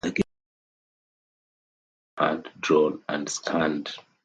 [0.03, 0.23] The game's
[2.17, 3.91] backgrounds were hand-drawn and scanned.